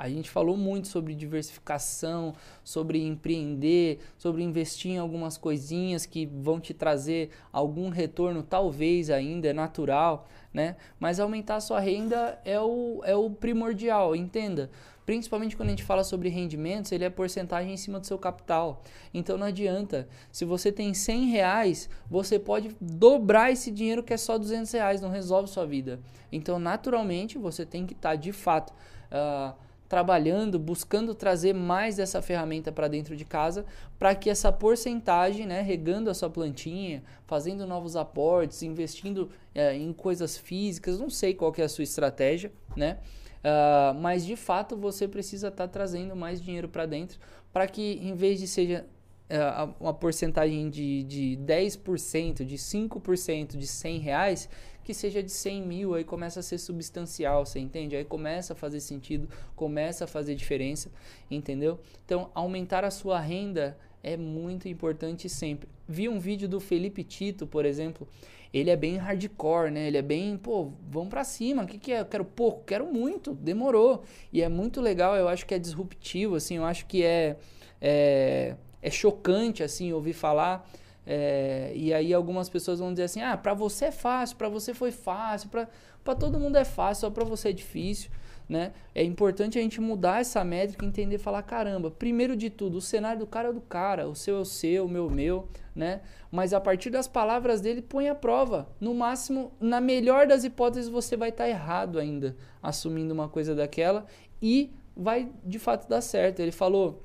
[0.00, 2.34] A gente falou muito sobre diversificação,
[2.64, 9.48] sobre empreender, sobre investir em algumas coisinhas que vão te trazer algum retorno, talvez ainda,
[9.48, 10.76] é natural, né?
[10.98, 14.70] Mas aumentar sua renda é o, é o primordial, entenda
[15.04, 18.80] principalmente quando a gente fala sobre rendimentos, ele é porcentagem em cima do seu capital.
[19.12, 20.08] Então não adianta.
[20.30, 25.00] Se você tem 100 reais, você pode dobrar esse dinheiro que é só 200 reais,
[25.00, 25.98] não resolve sua vida.
[26.30, 28.72] Então, naturalmente, você tem que estar tá, de fato.
[29.10, 29.52] Uh,
[29.90, 33.66] trabalhando, buscando trazer mais dessa ferramenta para dentro de casa,
[33.98, 39.92] para que essa porcentagem, né, regando a sua plantinha, fazendo novos aportes, investindo é, em
[39.92, 42.98] coisas físicas, não sei qual é a sua estratégia, né?
[43.40, 47.18] Uh, mas de fato você precisa estar tá trazendo mais dinheiro para dentro
[47.50, 48.84] para que em vez de seja
[49.30, 54.48] uh, uma porcentagem de, de 10%, de 5%, de 100 reais,
[54.90, 57.94] que seja de 100 mil, aí começa a ser substancial, você entende?
[57.94, 60.90] Aí começa a fazer sentido, começa a fazer diferença,
[61.30, 61.78] entendeu?
[62.04, 65.68] Então aumentar a sua renda é muito importante sempre.
[65.86, 68.08] Vi um vídeo do Felipe Tito, por exemplo,
[68.52, 69.86] ele é bem hardcore, né?
[69.86, 72.00] Ele é bem, pô, vamos pra cima, o que, que é?
[72.00, 74.02] Eu quero pouco, quero muito, demorou.
[74.32, 77.36] E é muito legal, eu acho que é disruptivo, assim, eu acho que é,
[77.80, 80.68] é, é chocante, assim, ouvir falar.
[81.06, 84.74] É, e aí algumas pessoas vão dizer assim, ah, pra você é fácil, pra você
[84.74, 88.10] foi fácil, pra todo mundo é fácil, só pra você é difícil
[88.50, 88.72] né?
[88.92, 92.80] É importante a gente mudar essa métrica e entender falar, caramba, primeiro de tudo, o
[92.80, 95.48] cenário do cara é do cara, o seu é o seu, o meu é meu,
[95.72, 96.00] né?
[96.32, 98.68] Mas a partir das palavras dele, põe a prova.
[98.80, 103.54] No máximo, na melhor das hipóteses, você vai estar tá errado ainda, assumindo uma coisa
[103.54, 104.04] daquela
[104.42, 106.40] e vai de fato dar certo.
[106.40, 107.04] Ele falou,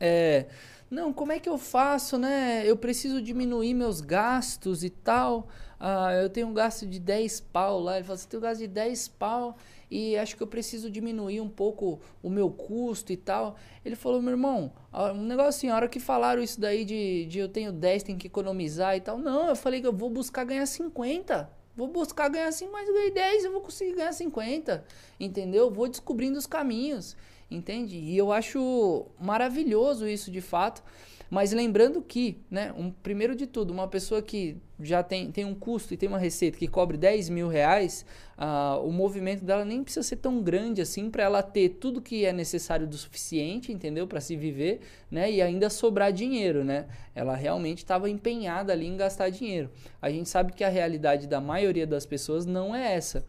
[0.00, 0.46] é,
[0.94, 2.62] não, como é que eu faço, né?
[2.64, 5.48] Eu preciso diminuir meus gastos e tal.
[5.78, 7.96] Ah, eu tenho um gasto de 10 pau lá.
[7.96, 9.56] Ele falou, você tem um gasto de 10 pau
[9.90, 13.56] e acho que eu preciso diminuir um pouco o meu custo e tal.
[13.84, 14.72] Ele falou, meu irmão,
[15.14, 18.16] um negócio assim, a hora que falaram isso daí de, de eu tenho 10, tem
[18.16, 19.18] que economizar e tal.
[19.18, 21.50] Não, eu falei que eu vou buscar ganhar 50.
[21.76, 24.84] Vou buscar ganhar 5, mas ganhei 10, eu vou conseguir ganhar 50.
[25.18, 25.70] Entendeu?
[25.70, 27.16] Vou descobrindo os caminhos.
[27.50, 27.96] Entende?
[27.96, 30.82] E eu acho maravilhoso isso de fato.
[31.30, 35.54] Mas lembrando que, né, um, primeiro de tudo, uma pessoa que já tem, tem um
[35.54, 38.04] custo e tem uma receita que cobre 10 mil reais,
[38.38, 42.24] uh, o movimento dela nem precisa ser tão grande assim para ela ter tudo que
[42.24, 44.06] é necessário do suficiente, entendeu?
[44.06, 44.80] Para se viver,
[45.10, 45.30] né?
[45.30, 46.86] E ainda sobrar dinheiro, né?
[47.14, 49.70] Ela realmente estava empenhada ali em gastar dinheiro.
[50.00, 53.24] A gente sabe que a realidade da maioria das pessoas não é essa.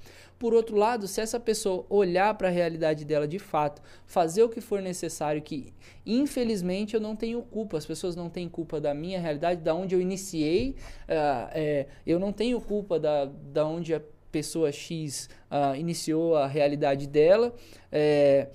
[0.45, 4.47] Por outro lado, se essa pessoa olhar para a realidade dela de fato, fazer o
[4.47, 5.73] que for necessário, que
[6.05, 9.95] infelizmente eu não tenho culpa, as pessoas não têm culpa da minha realidade, da onde
[9.95, 10.75] eu iniciei,
[11.09, 16.45] uh, é, eu não tenho culpa da, da onde a pessoa X uh, iniciou a
[16.45, 17.51] realidade dela.
[17.91, 18.49] É,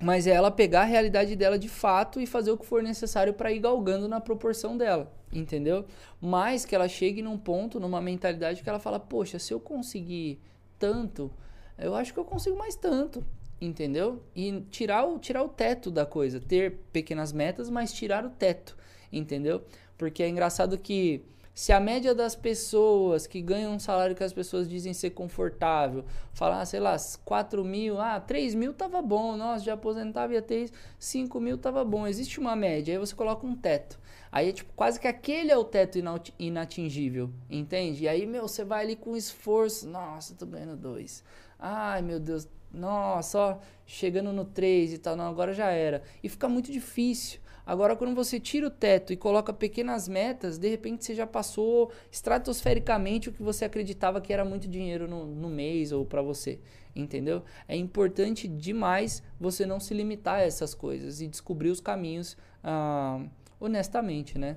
[0.00, 3.34] mas é ela pegar a realidade dela de fato e fazer o que for necessário
[3.34, 5.84] para ir galgando na proporção dela, entendeu?
[6.20, 10.40] Mas que ela chegue num ponto, numa mentalidade que ela fala: Poxa, se eu conseguir
[10.78, 11.30] tanto,
[11.76, 13.24] eu acho que eu consigo mais tanto,
[13.60, 14.22] entendeu?
[14.34, 18.76] E tirar o, tirar o teto da coisa, ter pequenas metas, mas tirar o teto,
[19.12, 19.62] entendeu?
[19.96, 21.24] Porque é engraçado que
[21.58, 26.04] Se a média das pessoas que ganham um salário que as pessoas dizem ser confortável,
[26.32, 26.94] falar, sei lá,
[27.24, 31.84] 4 mil, ah, 3 mil tava bom, nossa, já aposentava ia ter 5 mil tava
[31.84, 32.06] bom.
[32.06, 33.98] Existe uma média, aí você coloca um teto.
[34.30, 35.98] Aí é tipo, quase que aquele é o teto
[36.38, 38.04] inatingível, entende?
[38.04, 41.24] E aí, meu, você vai ali com esforço, nossa, tô ganhando dois.
[41.58, 46.04] Ai, meu Deus, nossa, ó, chegando no 3 e tal, não, agora já era.
[46.22, 47.40] E fica muito difícil.
[47.68, 51.92] Agora, quando você tira o teto e coloca pequenas metas, de repente você já passou
[52.10, 56.58] estratosfericamente o que você acreditava que era muito dinheiro no, no mês ou para você.
[56.96, 57.42] Entendeu?
[57.68, 63.22] É importante demais você não se limitar a essas coisas e descobrir os caminhos ah,
[63.60, 64.56] honestamente, né?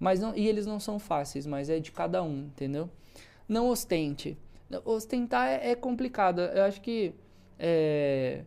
[0.00, 2.88] Mas não, e eles não são fáceis, mas é de cada um, entendeu?
[3.46, 4.34] Não ostente.
[4.82, 6.40] Ostentar é, é complicado.
[6.40, 7.12] Eu acho que
[7.58, 8.44] é,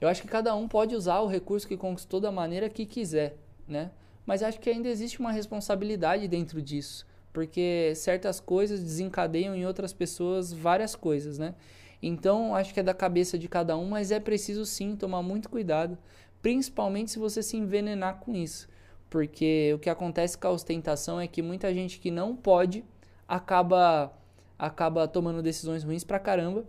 [0.00, 3.36] eu acho que cada um pode usar o recurso que conquistou da maneira que quiser,
[3.66, 3.90] né?
[4.24, 9.92] Mas acho que ainda existe uma responsabilidade dentro disso, porque certas coisas desencadeiam em outras
[9.92, 11.54] pessoas várias coisas, né?
[12.00, 15.48] Então, acho que é da cabeça de cada um, mas é preciso sim tomar muito
[15.48, 15.98] cuidado,
[16.40, 18.68] principalmente se você se envenenar com isso.
[19.10, 22.84] Porque o que acontece com a ostentação é que muita gente que não pode
[23.26, 24.12] acaba
[24.58, 26.64] acaba tomando decisões ruins pra caramba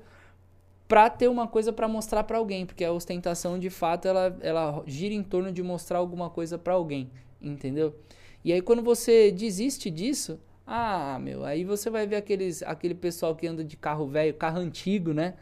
[0.90, 4.84] pra ter uma coisa para mostrar para alguém, porque a ostentação de fato ela, ela
[4.88, 7.96] gira em torno de mostrar alguma coisa para alguém, entendeu?
[8.44, 13.36] E aí quando você desiste disso, ah, meu, aí você vai ver aqueles, aquele pessoal
[13.36, 15.36] que anda de carro velho, carro antigo, né?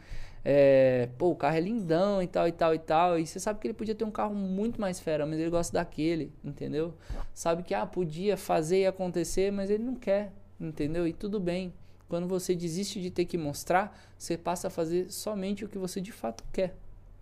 [0.44, 3.18] É, pô, o carro é lindão e tal e tal e tal.
[3.18, 5.72] E você sabe que ele podia ter um carro muito mais fera, mas ele gosta
[5.72, 6.94] daquele, entendeu?
[7.32, 11.06] Sabe que ah, podia fazer e acontecer, mas ele não quer, entendeu?
[11.06, 11.72] E tudo bem.
[12.08, 16.00] Quando você desiste de ter que mostrar, você passa a fazer somente o que você
[16.00, 16.74] de fato quer,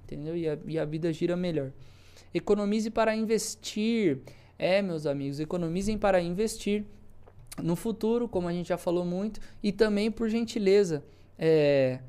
[0.05, 0.37] entendeu?
[0.37, 1.73] E a, e a vida gira melhor.
[2.33, 4.21] Economize para investir.
[4.59, 6.85] É, meus amigos, economizem para investir
[7.63, 11.05] no futuro, como a gente já falou muito, e também, por gentileza,
[11.39, 12.01] é,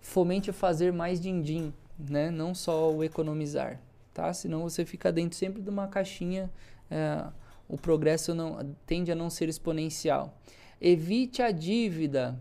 [0.00, 2.30] fomente fazer mais din-din, né?
[2.30, 3.80] Não só o economizar,
[4.12, 4.32] tá?
[4.32, 6.50] Senão você fica dentro sempre de uma caixinha,
[6.90, 7.24] é,
[7.68, 10.36] o progresso não tende a não ser exponencial.
[10.80, 12.38] Evite a dívida.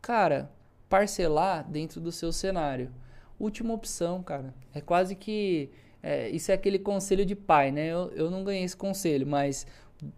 [0.00, 0.50] Cara,
[0.88, 2.92] parcelar dentro do seu cenário.
[3.38, 4.54] Última opção, cara.
[4.74, 5.70] É quase que.
[6.02, 7.86] É, isso é aquele conselho de pai, né?
[7.86, 9.66] Eu, eu não ganhei esse conselho, mas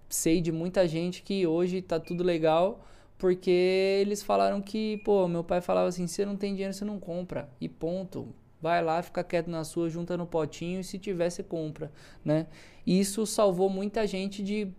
[0.09, 2.85] sei de muita gente que hoje tá tudo legal
[3.23, 6.99] porque eles falaram que, pô, meu pai falava assim: você não tem dinheiro, você não
[6.99, 7.49] compra.
[7.61, 8.35] E ponto.
[8.61, 11.93] Vai lá, fica quieto na sua, junta no potinho e se tiver, você compra,
[12.25, 12.49] né?
[12.85, 14.73] Isso salvou muita gente de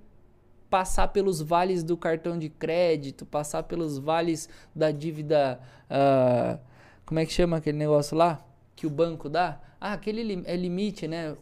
[0.74, 5.60] passar pelos vales do cartão de crédito, passar pelos vales da dívida.
[5.88, 6.60] Uh,
[7.06, 8.44] como é que chama aquele negócio lá?
[8.76, 9.62] Que o banco dá?
[9.80, 11.38] Ah, aquele é limite, né?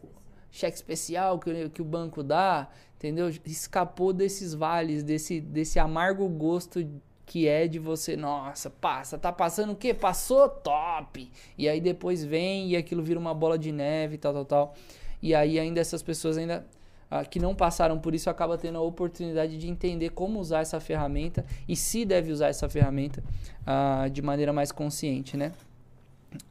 [0.51, 2.67] Cheque especial que, que o banco dá,
[2.97, 3.29] entendeu?
[3.45, 6.85] Escapou desses vales, desse, desse amargo gosto
[7.25, 9.93] que é de você, nossa, passa, tá passando o quê?
[9.93, 11.31] Passou top.
[11.57, 14.75] E aí depois vem e aquilo vira uma bola de neve, tal, tal, tal.
[15.21, 16.67] E aí ainda essas pessoas ainda
[17.11, 20.79] ah, que não passaram por isso acaba tendo a oportunidade de entender como usar essa
[20.79, 23.21] ferramenta e se deve usar essa ferramenta
[23.67, 25.51] ah, de maneira mais consciente, né?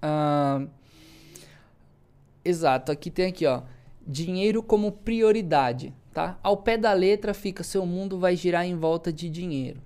[0.03, 0.67] Ah,
[2.45, 3.63] exato, aqui tem aqui, ó,
[4.07, 6.39] dinheiro como prioridade, tá?
[6.43, 9.81] Ao pé da letra fica seu mundo vai girar em volta de dinheiro.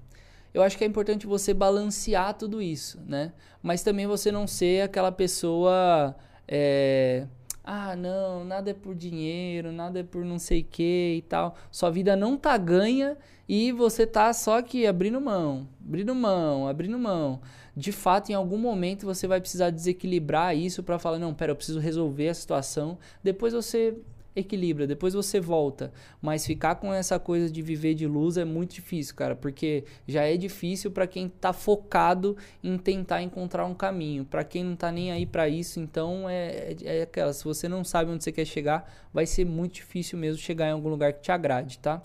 [0.53, 3.33] Eu acho que é importante você balancear tudo isso, né?
[3.63, 6.17] Mas também você não ser aquela pessoa
[6.49, 7.27] é,
[7.65, 11.57] ah, não, nada é por dinheiro, nada é por não sei o que e tal.
[11.71, 13.17] Sua vida não tá ganha
[13.49, 17.41] e você tá só que abrindo mão, abrindo mão, abrindo mão.
[17.75, 21.57] De fato, em algum momento você vai precisar desequilibrar isso para falar, não, pera, eu
[21.57, 22.99] preciso resolver a situação.
[23.23, 23.97] Depois você
[24.35, 25.93] equilibra, depois você volta.
[26.21, 30.23] Mas ficar com essa coisa de viver de luz é muito difícil, cara, porque já
[30.23, 34.25] é difícil para quem tá focado em tentar encontrar um caminho.
[34.25, 37.69] Para quem não tá nem aí para isso, então é, é, é aquela, se você
[37.69, 41.13] não sabe onde você quer chegar, vai ser muito difícil mesmo chegar em algum lugar
[41.13, 42.03] que te agrade, tá?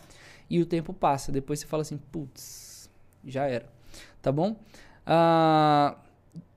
[0.50, 2.90] E o tempo passa, depois você fala assim, putz,
[3.26, 3.66] já era.
[4.22, 4.56] Tá bom?
[5.06, 5.96] Ah,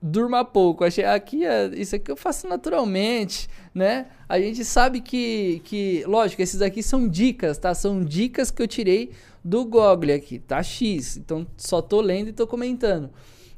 [0.01, 0.85] durma pouco.
[0.85, 4.07] Achei aqui é, isso aqui eu faço naturalmente, né?
[4.29, 7.75] A gente sabe que que, lógico, esses aqui são dicas, tá?
[7.75, 9.11] São dicas que eu tirei
[9.45, 11.16] do Google aqui, tá X.
[11.16, 13.11] Então só tô lendo e tô comentando.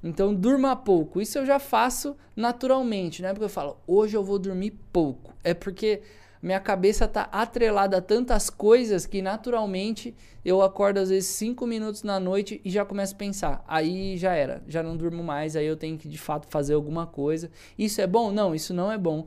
[0.02, 1.20] Então durma pouco.
[1.20, 3.30] Isso eu já faço naturalmente, né?
[3.30, 5.32] Porque eu falo, hoje eu vou dormir pouco.
[5.42, 6.02] É porque
[6.44, 12.02] minha cabeça tá atrelada a tantas coisas que naturalmente eu acordo às vezes 5 minutos
[12.02, 13.64] na noite e já começo a pensar.
[13.66, 17.07] Aí já era, já não durmo mais, aí eu tenho que de fato fazer alguma
[17.07, 17.50] coisa.
[17.78, 18.30] Isso é bom?
[18.30, 19.26] Não, isso não é bom.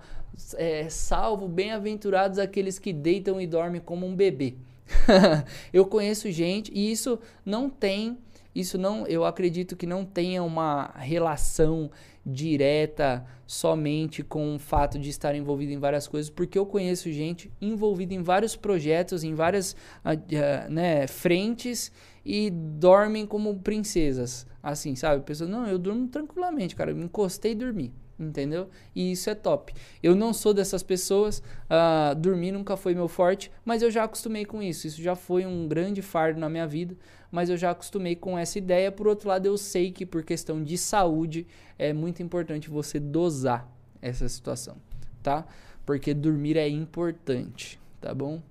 [0.53, 4.53] É, salvo bem-aventurados aqueles que deitam e dormem como um bebê.
[5.73, 8.15] eu conheço gente e isso não tem,
[8.53, 11.89] isso não, eu acredito que não tenha uma relação
[12.27, 17.49] direta somente com o fato de estar envolvido em várias coisas, porque eu conheço gente
[17.61, 19.71] envolvida em vários projetos, em várias
[20.03, 21.91] uh, né, frentes
[22.25, 25.23] e dormem como princesas, assim, sabe?
[25.23, 28.69] Pessoas, não, eu durmo tranquilamente, cara, eu me encostei e dormi entendeu?
[28.95, 29.73] E isso é top.
[30.01, 34.45] Eu não sou dessas pessoas, uh, dormir nunca foi meu forte, mas eu já acostumei
[34.45, 34.87] com isso.
[34.87, 36.95] Isso já foi um grande fardo na minha vida,
[37.31, 38.91] mas eu já acostumei com essa ideia.
[38.91, 41.45] Por outro lado, eu sei que por questão de saúde
[41.77, 43.69] é muito importante você dosar
[44.01, 44.77] essa situação,
[45.21, 45.45] tá?
[45.85, 48.41] Porque dormir é importante, tá bom?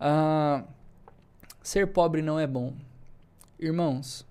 [0.00, 0.66] Uh,
[1.62, 2.72] ser pobre não é bom.
[3.58, 4.26] Irmãos,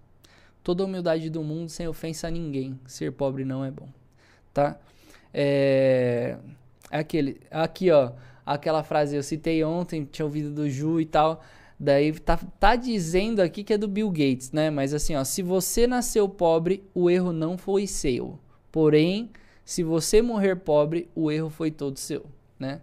[0.63, 3.89] toda humildade do mundo sem ofensa a ninguém, ser pobre não é bom
[4.55, 4.79] tá?
[5.33, 6.37] É,
[6.89, 8.11] é, aquele, aqui ó,
[8.45, 11.43] aquela frase eu citei ontem, tinha ouvido do Ju e tal.
[11.77, 14.69] Daí tá, tá dizendo aqui que é do Bill Gates, né?
[14.69, 18.39] Mas assim, ó, se você nasceu pobre, o erro não foi seu.
[18.71, 19.29] Porém,
[19.65, 22.25] se você morrer pobre, o erro foi todo seu,
[22.57, 22.79] né?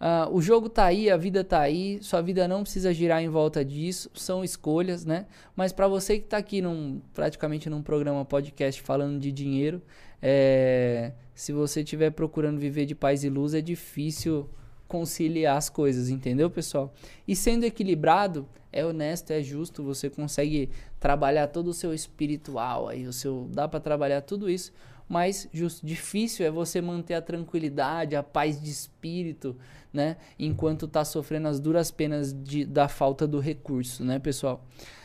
[0.00, 3.28] Uh, o jogo tá aí, a vida tá aí, sua vida não precisa girar em
[3.28, 5.26] volta disso, são escolhas, né?
[5.54, 9.80] Mas para você que tá aqui num, praticamente num programa podcast falando de dinheiro,
[10.26, 14.48] é, se você estiver procurando viver de paz e luz, é difícil
[14.88, 16.94] conciliar as coisas, entendeu, pessoal?
[17.28, 23.06] E sendo equilibrado, é honesto, é justo, você consegue trabalhar todo o seu espiritual aí,
[23.06, 24.72] o seu dá para trabalhar tudo isso,
[25.06, 29.54] mas justo, difícil é você manter a tranquilidade, a paz de espírito,
[29.92, 34.64] né, enquanto tá sofrendo as duras penas de, da falta do recurso, né, pessoal?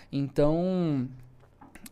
[0.09, 1.09] Então,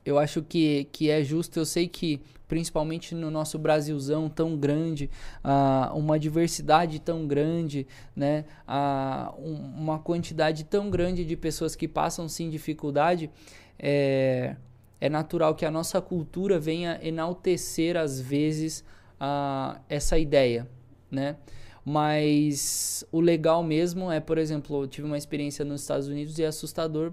[0.08, 5.10] eu acho que, que é justo, eu sei que principalmente no nosso Brasilzão tão grande,
[5.44, 8.46] uh, uma diversidade tão grande, né?
[8.66, 13.30] Uh, um, uma quantidade tão grande de pessoas que passam sim dificuldade,
[13.78, 14.56] é,
[15.02, 18.86] é natural que a nossa cultura venha enaltecer às vezes
[19.20, 20.70] uh, essa ideia,
[21.12, 21.36] né?
[21.84, 26.44] Mas o legal mesmo é, por exemplo, eu tive uma experiência nos Estados Unidos e
[26.44, 27.12] é assustador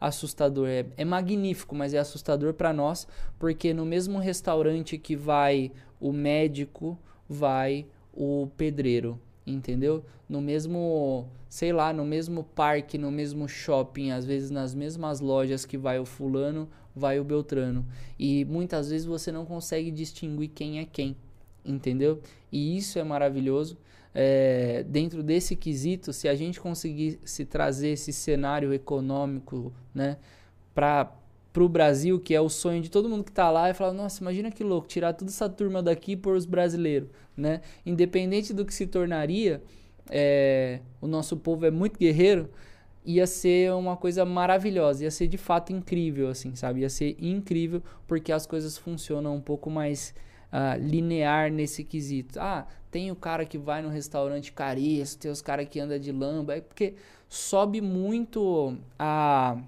[0.00, 0.68] assustador.
[0.68, 3.06] É, é magnífico, mas é assustador para nós,
[3.38, 10.04] porque no mesmo restaurante que vai o médico, vai o pedreiro, entendeu?
[10.28, 15.64] No mesmo, sei lá, no mesmo parque, no mesmo shopping, às vezes nas mesmas lojas
[15.64, 17.84] que vai o fulano, vai o Beltrano.
[18.18, 21.16] E muitas vezes você não consegue distinguir quem é quem,
[21.64, 22.20] entendeu?
[22.50, 23.76] E isso é maravilhoso
[24.18, 30.16] é, dentro desse quesito, se a gente conseguisse trazer esse cenário econômico né,
[30.74, 31.12] para
[31.54, 34.22] o Brasil, que é o sonho de todo mundo que está lá, e falar, nossa,
[34.22, 37.10] imagina que louco, tirar toda essa turma daqui pôr os brasileiros.
[37.36, 37.60] Né?
[37.84, 39.62] Independente do que se tornaria,
[40.08, 42.48] é, o nosso povo é muito guerreiro,
[43.04, 46.80] ia ser uma coisa maravilhosa, ia ser de fato incrível, assim, sabe?
[46.80, 50.14] Ia ser incrível porque as coisas funcionam um pouco mais
[50.46, 52.40] uh, linear nesse quesito.
[52.40, 56.10] Ah, tem o cara que vai no restaurante caríssimo, tem os caras que anda de
[56.10, 56.94] lamba, é porque
[57.28, 59.58] sobe muito a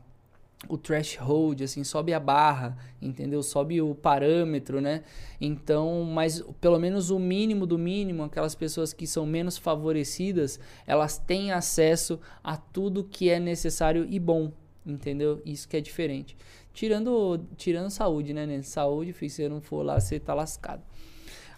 [0.67, 3.43] o threshold, assim, sobe a barra, entendeu?
[3.43, 5.05] Sobe o parâmetro, né?
[5.39, 11.19] Então, mas pelo menos o mínimo do mínimo, aquelas pessoas que são menos favorecidas, elas
[11.19, 14.51] têm acesso a tudo que é necessário e bom,
[14.87, 15.43] entendeu?
[15.45, 16.35] Isso que é diferente.
[16.73, 18.63] Tirando, tirando saúde, né, né?
[18.63, 20.83] Saúde, se você não for lá, você tá lascado.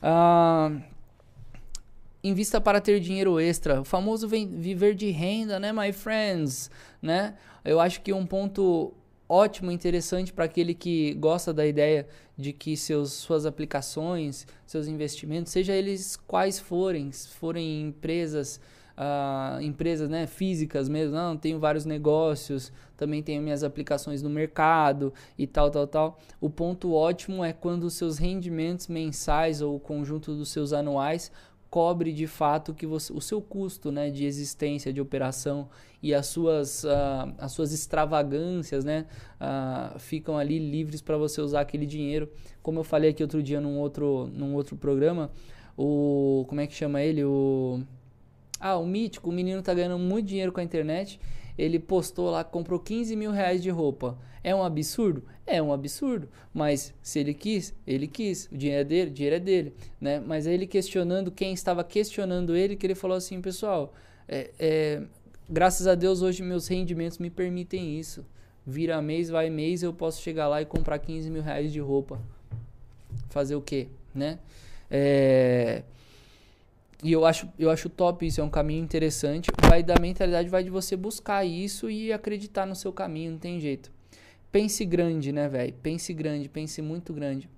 [0.02, 0.72] Ah,
[2.22, 3.80] invista para ter dinheiro extra.
[3.80, 6.70] O famoso viver de renda, né, my friends?
[7.00, 7.34] Né?
[7.64, 8.92] Eu acho que um ponto
[9.28, 12.06] ótimo, interessante para aquele que gosta da ideia
[12.36, 18.60] de que seus, suas aplicações, seus investimentos, seja eles quais forem, forem empresas
[19.00, 25.12] uh, empresas né, físicas mesmo, não, tenho vários negócios, também tenho minhas aplicações no mercado
[25.38, 26.18] e tal, tal, tal.
[26.40, 31.32] O ponto ótimo é quando os seus rendimentos mensais ou o conjunto dos seus anuais
[31.70, 35.68] cobre de fato que você, o seu custo né, de existência, de operação
[36.02, 39.06] e as suas, uh, as suas extravagâncias né,
[39.40, 42.28] uh, ficam ali livres para você usar aquele dinheiro.
[42.60, 45.30] Como eu falei aqui outro dia num outro, num outro programa,
[45.76, 46.44] o.
[46.48, 47.24] Como é que chama ele?
[47.24, 47.80] O.
[48.58, 51.18] Ah, o mítico, o menino tá ganhando muito dinheiro com a internet.
[51.56, 54.18] Ele postou lá, comprou 15 mil reais de roupa.
[54.42, 55.24] É um absurdo?
[55.50, 56.28] É um absurdo.
[56.52, 58.48] Mas se ele quis, ele quis.
[58.52, 59.74] O dinheiro é dele, o dinheiro é dele.
[60.00, 60.20] Né?
[60.20, 63.92] Mas ele questionando, quem estava questionando ele, que ele falou assim, pessoal,
[64.28, 65.02] é, é,
[65.48, 68.24] graças a Deus hoje meus rendimentos me permitem isso.
[68.66, 72.20] Vira mês, vai mês, eu posso chegar lá e comprar 15 mil reais de roupa.
[73.28, 73.88] Fazer o quê?
[74.14, 74.38] Né?
[74.90, 75.82] É
[77.02, 79.50] e eu acho, eu acho top isso, é um caminho interessante.
[79.68, 83.58] Vai da mentalidade, vai de você buscar isso e acreditar no seu caminho, não tem
[83.58, 83.90] jeito.
[84.52, 85.72] Pense grande, né, velho?
[85.82, 87.48] Pense grande, pense muito grande.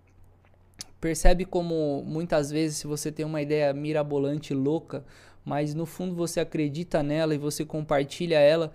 [1.01, 5.05] Percebe como muitas vezes, se você tem uma ideia mirabolante, louca,
[5.45, 8.73] mas no fundo você acredita nela e você compartilha ela.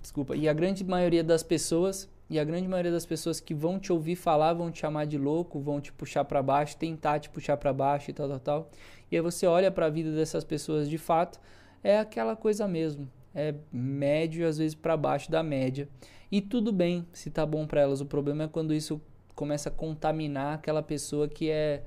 [0.00, 0.34] Desculpa.
[0.34, 3.92] E a grande maioria das pessoas, e a grande maioria das pessoas que vão te
[3.92, 7.56] ouvir falar vão te chamar de louco, vão te puxar para baixo, tentar te puxar
[7.58, 8.70] para baixo e tal, tal, tal.
[9.10, 11.38] E aí você olha para a vida dessas pessoas de fato,
[11.84, 13.08] é aquela coisa mesmo.
[13.34, 15.88] É médio, às vezes para baixo da média.
[16.30, 18.00] E tudo bem se tá bom para elas.
[18.00, 19.00] O problema é quando isso
[19.34, 21.82] começa a contaminar aquela pessoa que é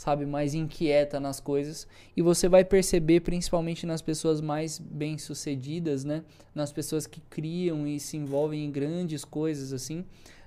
[0.00, 1.86] sabe, mais inquieta nas coisas.
[2.16, 6.22] E você vai perceber, principalmente nas pessoas mais bem-sucedidas, né?
[6.54, 10.00] Nas pessoas que criam e se envolvem em grandes coisas, assim.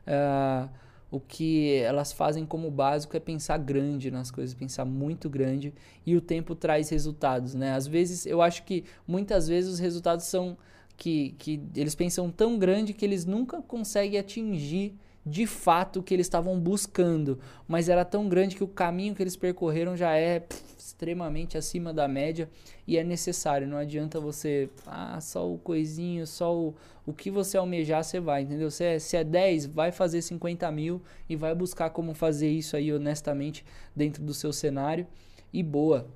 [0.07, 0.67] Uh,
[1.13, 5.71] o que elas fazem como básico é pensar grande nas coisas, pensar muito grande.
[6.03, 7.75] E o tempo traz resultados, né?
[7.75, 10.57] Às vezes, eu acho que muitas vezes os resultados são
[10.97, 16.13] que, que eles pensam tão grande que eles nunca conseguem atingir de fato o que
[16.13, 20.41] eles estavam buscando, mas era tão grande que o caminho que eles percorreram já é
[20.41, 22.49] pff, extremamente acima da média
[22.85, 23.67] e é necessário.
[23.67, 28.41] Não adianta você, ah, só o coisinho, só o, o que você almejar, você vai,
[28.41, 28.69] entendeu?
[28.69, 32.75] Se é, se é 10, vai fazer 50 mil e vai buscar como fazer isso
[32.75, 33.65] aí honestamente
[33.95, 35.07] dentro do seu cenário
[35.53, 36.07] e boa,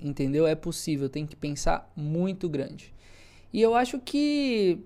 [0.00, 0.46] entendeu?
[0.46, 2.92] É possível, tem que pensar muito grande.
[3.52, 4.80] E eu acho que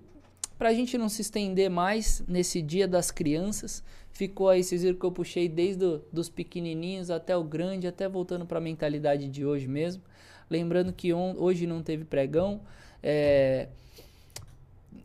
[0.61, 4.99] para a gente não se estender mais nesse dia das crianças, ficou aí, vocês viram
[4.99, 9.27] que eu puxei desde do, dos pequenininhos até o grande, até voltando para a mentalidade
[9.27, 10.03] de hoje mesmo.
[10.51, 12.61] Lembrando que on, hoje não teve pregão,
[13.03, 13.69] é,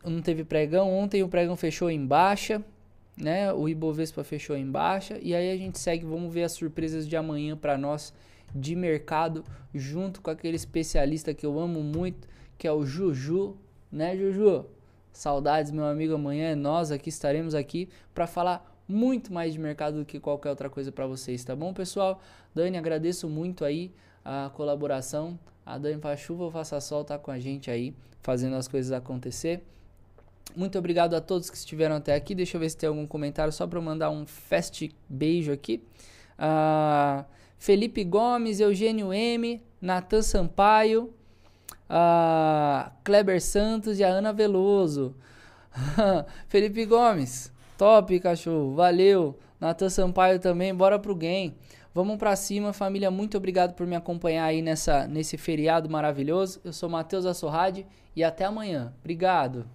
[0.04, 2.62] não teve pregão, ontem o pregão fechou em baixa,
[3.16, 3.54] né?
[3.54, 7.16] O Ibovespa fechou em baixa e aí a gente segue, vamos ver as surpresas de
[7.16, 8.14] amanhã para nós
[8.54, 9.42] de mercado,
[9.74, 12.28] junto com aquele especialista que eu amo muito,
[12.58, 13.56] que é o Juju,
[13.90, 14.75] né, Juju?
[15.16, 16.14] Saudades, meu amigo.
[16.14, 20.50] Amanhã é nós aqui estaremos aqui para falar muito mais de mercado do que qualquer
[20.50, 22.22] outra coisa para vocês, tá bom, pessoal?
[22.54, 23.94] Dani, agradeço muito aí
[24.24, 25.40] a colaboração.
[25.66, 28.92] A Dani faz chuva ou faça sol, tá com a gente aí, fazendo as coisas
[28.92, 29.64] acontecer.
[30.54, 32.36] Muito obrigado a todos que estiveram até aqui.
[32.36, 35.82] Deixa eu ver se tem algum comentário só para mandar um fast beijo aqui.
[36.38, 37.26] Uh,
[37.58, 41.14] Felipe Gomes, Eugênio M, Natan Sampaio,
[41.90, 45.16] a Kleber Santos e a Ana Veloso.
[46.48, 49.38] Felipe Gomes, top, cachorro, valeu.
[49.60, 51.56] Natan Sampaio também, bora pro game.
[51.94, 53.10] Vamos pra cima, família.
[53.10, 56.60] Muito obrigado por me acompanhar aí nessa, nesse feriado maravilhoso.
[56.64, 58.94] Eu sou Matheus Assorrade e até amanhã.
[59.00, 59.66] Obrigado.